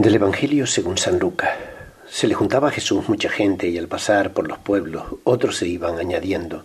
[0.00, 1.50] Del Evangelio según San Lucas.
[2.08, 5.68] Se le juntaba a Jesús mucha gente y al pasar por los pueblos otros se
[5.68, 6.64] iban añadiendo.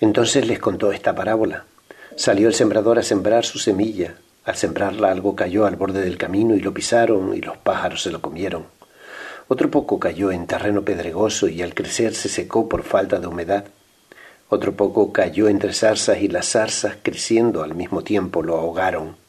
[0.00, 1.66] Entonces les contó esta parábola.
[2.16, 4.16] Salió el sembrador a sembrar su semilla.
[4.44, 8.10] Al sembrarla algo cayó al borde del camino y lo pisaron y los pájaros se
[8.10, 8.66] lo comieron.
[9.46, 13.66] Otro poco cayó en terreno pedregoso y al crecer se secó por falta de humedad.
[14.48, 19.27] Otro poco cayó entre zarzas y las zarzas creciendo al mismo tiempo lo ahogaron.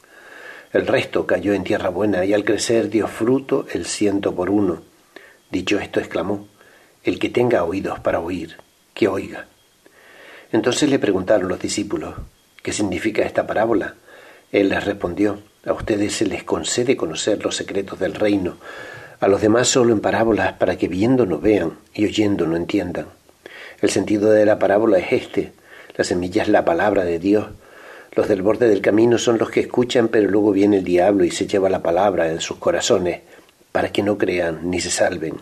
[0.72, 4.84] El resto cayó en tierra buena y al crecer dio fruto el ciento por uno.
[5.50, 6.48] Dicho esto, exclamó,
[7.03, 8.58] El que tenga oídos para oír,
[8.94, 9.48] que oiga.
[10.52, 12.14] Entonces le preguntaron los discípulos,
[12.61, 13.95] ¿qué significa esta parábola?
[14.52, 18.58] Él les respondió, a ustedes se les concede conocer los secretos del reino,
[19.20, 23.08] a los demás solo en parábolas para que viendo no vean y oyendo no entiendan.
[23.81, 25.52] El sentido de la parábola es este,
[25.95, 27.48] la semilla es la palabra de Dios,
[28.11, 31.31] los del borde del camino son los que escuchan, pero luego viene el diablo y
[31.31, 33.21] se lleva la palabra en sus corazones
[33.71, 35.35] para que no crean ni se salven.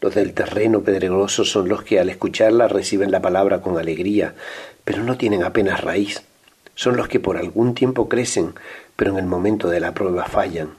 [0.00, 4.34] Los del terreno pedregoso son los que al escucharla reciben la palabra con alegría,
[4.84, 6.22] pero no tienen apenas raíz.
[6.74, 8.54] Son los que por algún tiempo crecen,
[8.96, 10.70] pero en el momento de la prueba fallan.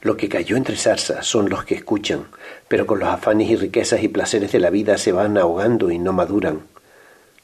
[0.00, 2.26] Lo que cayó entre zarzas son los que escuchan,
[2.68, 5.98] pero con los afanes y riquezas y placeres de la vida se van ahogando y
[5.98, 6.60] no maduran.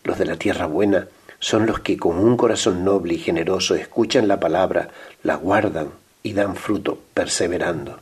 [0.04, 1.08] Los de la tierra buena
[1.38, 4.88] son los que con un corazón noble y generoso escuchan la palabra,
[5.22, 5.88] la guardan
[6.22, 8.00] y dan fruto perseverando.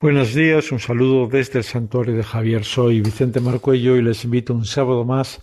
[0.00, 2.64] Buenos días, un saludo desde el santuario de Javier.
[2.64, 5.40] Soy Vicente Marcuello y les invito un sábado más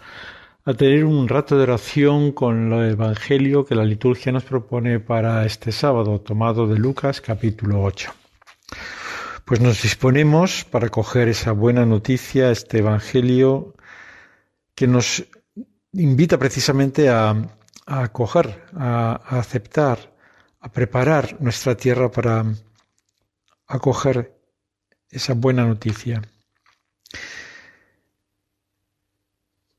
[0.64, 5.46] a tener un rato de oración con el Evangelio que la liturgia nos propone para
[5.46, 8.12] este sábado, tomado de Lucas capítulo 8.
[9.46, 13.76] Pues nos disponemos para coger esa buena noticia, este Evangelio
[14.76, 15.26] que nos
[15.94, 17.34] invita precisamente a,
[17.86, 20.14] acoger, a, aceptar,
[20.60, 22.46] a preparar nuestra tierra para
[23.68, 24.38] acoger
[25.10, 26.22] esa buena noticia.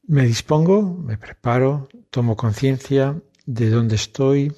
[0.08, 4.54] Me dispongo, me preparo, tomo conciencia de dónde estoy,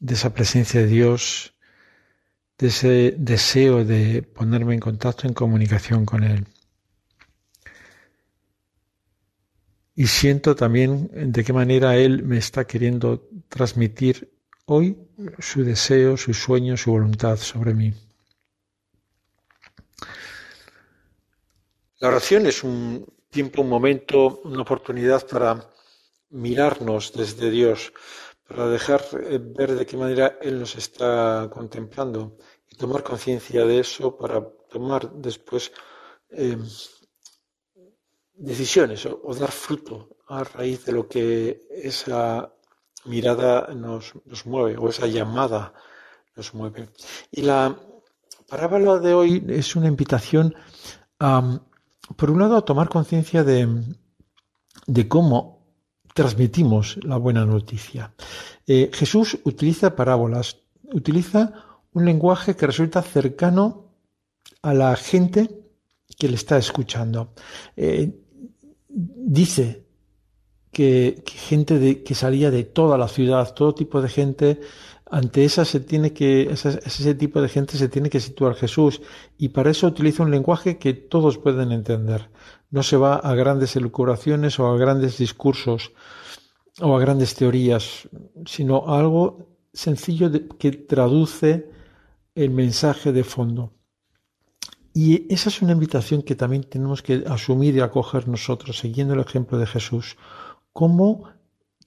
[0.00, 1.54] de esa presencia de Dios,
[2.58, 6.46] de ese deseo de ponerme en contacto, en comunicación con Él.
[9.96, 14.32] Y siento también de qué manera Él me está queriendo transmitir
[14.66, 14.98] hoy
[15.38, 17.92] su deseo, su sueño, su voluntad sobre mí.
[22.00, 25.70] La oración es un tiempo, un momento, una oportunidad para
[26.30, 27.92] mirarnos desde Dios,
[28.46, 32.36] para dejar eh, ver de qué manera Él nos está contemplando
[32.68, 35.72] y tomar conciencia de eso para tomar después
[36.30, 36.58] eh,
[38.34, 42.52] decisiones o, dar fruto a raíz de lo que esa
[43.04, 44.14] mirada nos,
[44.46, 45.72] mueve o esa llamada
[46.36, 46.88] nos mueve.
[47.30, 47.76] Y la
[48.48, 50.54] parábola de hoy es una invitación,
[51.18, 53.68] por un lado, a tomar conciencia de,
[54.86, 55.54] de cómo
[56.14, 58.14] transmitimos la buena noticia.
[58.66, 60.58] Eh, Jesús utiliza parábolas,
[60.92, 61.52] utiliza
[61.92, 63.92] un lenguaje que resulta cercano
[64.62, 65.64] a la gente
[66.16, 67.34] que le está escuchando.
[67.76, 68.23] Eh,
[69.34, 69.84] dice
[70.70, 74.60] que, gente que salía de toda la ciudad, todo tipo de gente,
[75.10, 79.00] ante esa se tiene que, ese tipo de gente se tiene que situar Jesús
[79.38, 82.30] y para eso utiliza un lenguaje que todos pueden entender.
[82.70, 85.92] No se va a grandes elucubraciones o a grandes discursos
[86.80, 88.08] o a grandes teorías,
[88.46, 91.70] sino algo sencillo que traduce
[92.34, 93.72] el mensaje de fondo.
[94.94, 99.20] Y esa es una invitación que también tenemos que asumir y acoger nosotros, siguiendo el
[99.20, 100.16] ejemplo de Jesús.
[100.72, 101.28] ¿Cómo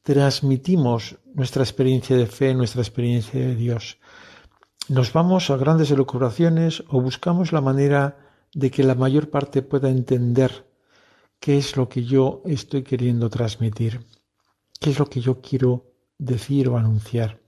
[0.08, 3.98] transmitimos nuestra experiencia de fe, nuestra experiencia de Dios.
[4.88, 8.18] Nos vamos a grandes elucubraciones o buscamos la manera
[8.54, 10.66] de que la mayor parte pueda entender
[11.42, 14.00] qué es lo que yo estoy queriendo transmitir,
[14.80, 17.42] qué es lo que yo quiero decir o anunciar.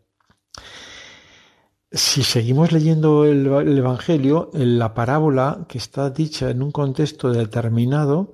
[1.91, 3.47] Si seguimos leyendo el,
[3.77, 8.33] Evangelio, la parábola que está dicha en un contexto determinado,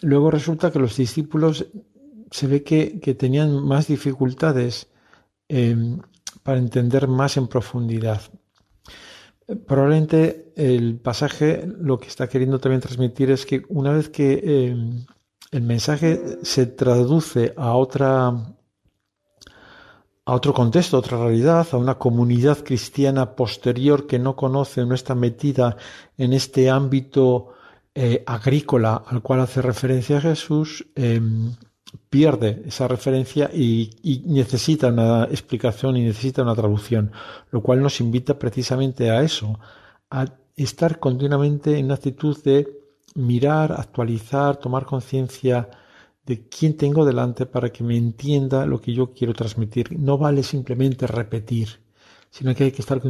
[0.00, 1.66] luego resulta que los discípulos
[2.30, 4.88] se ve que, tenían más dificultades
[5.48, 6.00] em,
[6.42, 8.22] para entender más en profundidad.
[9.66, 15.04] Probablemente el pasaje lo que está queriendo también transmitir es que una vez que em,
[15.52, 18.56] el mensaje se traduce a otra
[20.26, 24.94] a otro contexto, a otra realidad, a una comunidad cristiana posterior que no conoce, no
[24.94, 25.76] está metida
[26.18, 27.54] en este ámbito
[27.94, 31.54] eh, agrícola al cual hace referencia Jesús, em,
[32.10, 37.12] pierde esa referencia y, y, necesita una explicación y necesita una traducción,
[37.52, 39.60] lo cual nos invita precisamente a eso,
[40.10, 40.26] a
[40.56, 42.66] estar continuamente en una actitud de
[43.14, 45.68] mirar, actualizar, tomar conciencia
[46.26, 49.98] de quién tengo delante para que me entienda lo que yo quiero transmitir.
[49.98, 51.80] No vale simplemente repetir,
[52.30, 53.00] sino que hay que estar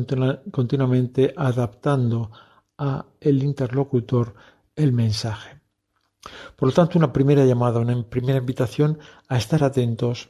[0.50, 2.30] continuamente adaptando
[2.78, 4.34] a el interlocutor
[4.74, 5.60] el mensaje.
[6.56, 8.98] Por lo tanto, una primera llamada, una primera invitación
[9.28, 10.28] a estar atentos,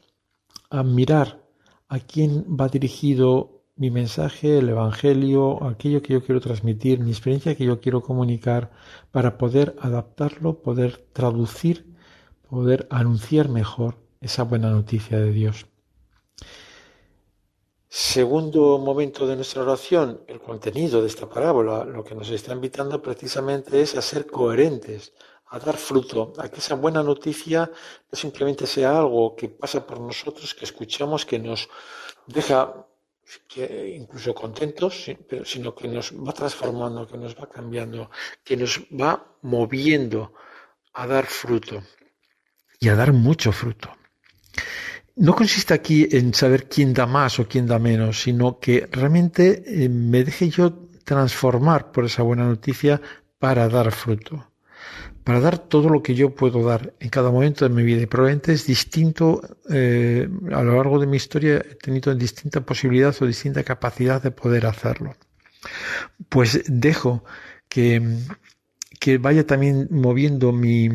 [0.71, 1.43] a mirar
[1.89, 7.55] a quién va dirigido mi mensaje, el Evangelio, aquello que yo quiero transmitir, mi experiencia
[7.57, 8.71] que yo quiero comunicar,
[9.11, 11.96] para poder adaptarlo, poder traducir
[12.49, 15.67] poder anunciar mejor esa buena noticia de Dios.
[17.89, 23.01] Segundo momento de nuestra oración, el contenido de esta parábola, lo que nos está invitando
[23.01, 25.15] precisamente es a ser coherentes,
[25.47, 27.71] a dar fruto, a que esa buena noticia
[28.11, 31.69] no simplemente sea algo que pasa por nosotros, que escuchamos, que nos
[32.27, 32.87] deja
[33.95, 35.07] incluso contentos,
[35.45, 38.11] sino que nos va transformando, que nos va cambiando,
[38.45, 40.33] que nos va moviendo
[40.93, 41.83] a dar fruto
[42.81, 43.91] y a dar mucho fruto.
[45.17, 49.63] No consiste aquí en saber quién da más o quién da menos, sino que realmente
[49.67, 53.01] eh, me deje yo transformar por esa buena noticia
[53.39, 54.51] para dar fruto,
[55.25, 58.03] para dar todo lo que yo puedo dar en cada momento de mi vida.
[58.03, 59.41] Y probablemente es distinto,
[59.71, 64.33] eh, a lo largo de mi historia he tenido distinta posibilidad o distinta capacidad de
[64.33, 65.15] poder hacerlo.
[66.29, 67.25] Pues dejo
[67.69, 68.03] que,
[69.01, 70.91] que vaya también moviendo mi,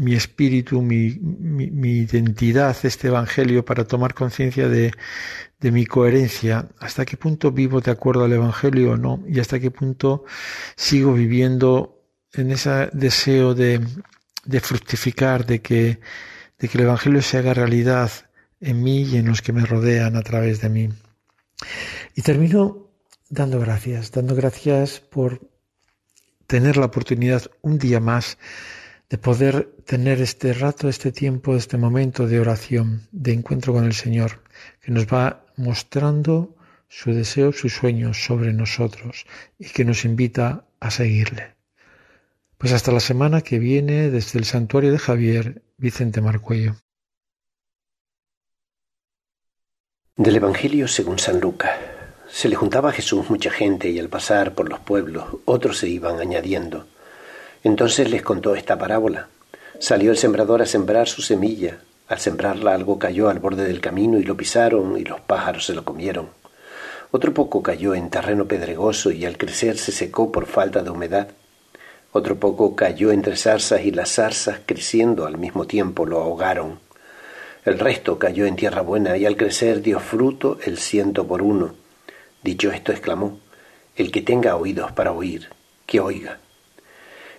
[0.00, 4.92] mi espíritu, mi, mi, identidad, este Evangelio, para tomar conciencia de,
[5.60, 9.60] de, mi coherencia, hasta qué punto vivo de acuerdo al Evangelio o no, y hasta
[9.60, 10.24] qué punto
[10.74, 12.02] sigo viviendo
[12.32, 13.80] en ese deseo de,
[14.46, 16.00] de fructificar, de que,
[16.58, 18.10] de que el Evangelio se haga realidad
[18.60, 20.88] en mí y en los que me rodean a través de mí.
[22.14, 22.88] Y termino
[23.28, 25.40] dando gracias, dando gracias por
[26.46, 28.38] tener la oportunidad un día más
[29.10, 33.92] de poder tener este rato, este tiempo, este momento de oración, de encuentro con el
[33.92, 34.44] Señor,
[34.80, 36.54] que nos va mostrando
[36.88, 39.26] su deseo, sus sueños sobre nosotros
[39.58, 41.56] y que nos invita a seguirle.
[42.56, 46.76] Pues hasta la semana que viene desde el santuario de Javier, Vicente Marcuello.
[50.16, 51.72] Del Evangelio según San Lucas.
[52.28, 55.88] Se le juntaba a Jesús mucha gente y al pasar por los pueblos otros se
[55.88, 56.86] iban añadiendo.
[57.62, 59.28] Entonces les contó esta parábola.
[59.78, 61.78] Salió el sembrador a sembrar su semilla.
[62.08, 65.74] Al sembrarla algo cayó al borde del camino y lo pisaron y los pájaros se
[65.74, 66.28] lo comieron.
[67.10, 71.28] Otro poco cayó en terreno pedregoso y al crecer se secó por falta de humedad.
[72.12, 76.80] Otro poco cayó entre zarzas y las zarzas creciendo al mismo tiempo lo ahogaron.
[77.64, 81.74] El resto cayó en tierra buena y al crecer dio fruto el ciento por uno.
[82.42, 83.38] Dicho esto exclamó,
[83.96, 85.50] El que tenga oídos para oír,
[85.86, 86.38] que oiga.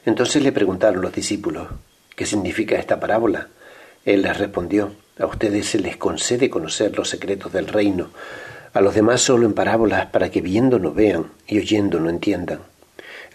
[0.05, 1.67] Entonces le preguntaron los discípulos,
[2.15, 3.49] ¿qué significa esta parábola?
[4.03, 8.09] Él les respondió, a ustedes se les concede conocer los secretos del reino,
[8.73, 12.61] a los demás solo en parábolas para que viendo no vean y oyendo no entiendan.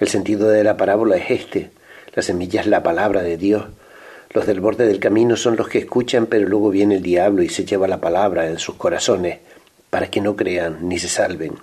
[0.00, 1.70] El sentido de la parábola es este,
[2.14, 3.66] la semilla es la palabra de Dios.
[4.30, 7.48] Los del borde del camino son los que escuchan, pero luego viene el diablo y
[7.48, 9.38] se lleva la palabra en sus corazones,
[9.90, 11.54] para que no crean ni se salven.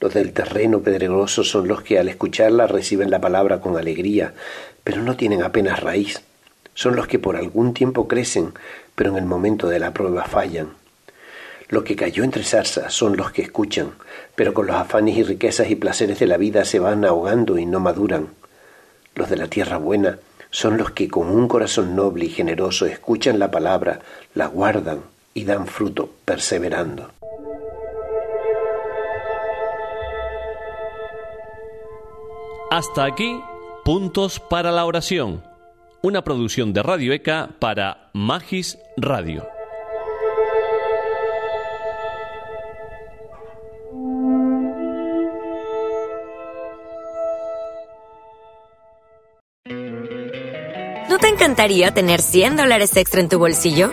[0.00, 4.34] Los del terreno pedregoso son los que al escucharla reciben la palabra con alegría,
[4.82, 6.22] pero no tienen apenas raíz.
[6.74, 8.52] Son los que por algún tiempo crecen,
[8.94, 10.70] pero en el momento de la prueba fallan.
[11.68, 13.92] Lo que cayó entre zarzas son los que escuchan,
[14.34, 17.64] pero con los afanes y riquezas y placeres de la vida se van ahogando y
[17.64, 18.28] no maduran.
[19.14, 20.18] Los de la tierra buena
[20.50, 24.00] son los que con un corazón noble y generoso escuchan la palabra,
[24.34, 25.00] la guardan
[25.32, 27.10] y dan fruto perseverando.
[32.70, 33.40] Hasta aquí,
[33.84, 35.44] puntos para la oración.
[36.02, 39.46] Una producción de Radio ECA para Magis Radio.
[51.08, 53.92] ¿No te encantaría tener 100 dólares extra en tu bolsillo?